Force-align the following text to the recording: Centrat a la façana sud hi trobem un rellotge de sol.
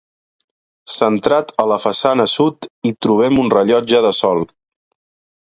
Centrat 0.93 1.53
a 1.63 1.65
la 1.73 1.77
façana 1.83 2.25
sud 2.33 2.67
hi 2.89 2.93
trobem 3.07 3.39
un 3.45 3.53
rellotge 3.57 4.03
de 4.09 4.13
sol. 4.23 4.43